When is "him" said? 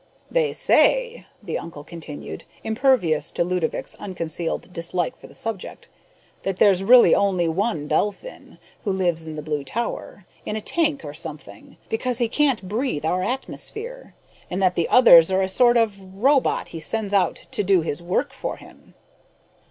18.57-18.95